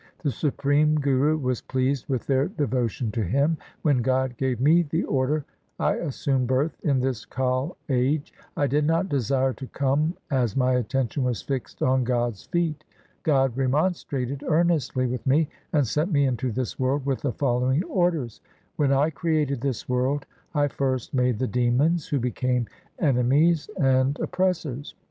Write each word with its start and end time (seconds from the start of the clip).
The 0.23 0.31
Supreme 0.31 0.95
Guru 0.95 1.37
was 1.37 1.61
pleased 1.61 2.09
With 2.09 2.25
their 2.25 2.47
devotion 2.47 3.11
to 3.11 3.21
Him. 3.21 3.55
When 3.83 4.01
God 4.01 4.35
gave 4.35 4.59
me 4.59 4.81
the 4.81 5.03
order 5.03 5.45
I 5.79 5.93
assumed 5.97 6.47
birth 6.47 6.75
in 6.83 7.01
this 7.01 7.23
Kal 7.23 7.77
age. 7.87 8.33
I 8.57 8.65
did 8.65 8.83
not 8.83 9.09
desire 9.09 9.53
to 9.53 9.67
come, 9.67 10.15
As 10.31 10.57
my 10.57 10.73
attention 10.73 11.23
was 11.23 11.43
fixed 11.43 11.83
on 11.83 12.03
God's 12.03 12.45
feet. 12.45 12.83
God 13.21 13.55
remonstrated 13.55 14.41
earnestly 14.47 15.05
with 15.05 15.27
me, 15.27 15.49
And 15.71 15.85
sent 15.85 16.11
me 16.11 16.25
into 16.25 16.51
this 16.51 16.79
world 16.79 17.05
with 17.05 17.21
the 17.21 17.31
following 17.33 17.83
orders:— 17.83 18.41
4 18.77 18.87
When 18.87 18.93
I 18.97 19.11
created 19.11 19.61
this 19.61 19.87
world 19.87 20.25
I 20.55 20.67
first 20.67 21.13
made 21.13 21.37
the 21.37 21.45
demons, 21.45 22.07
who 22.07 22.17
became 22.17 22.65
enemies 22.97 23.69
and 23.79 24.19
op 24.19 24.31
pressors. 24.31 24.95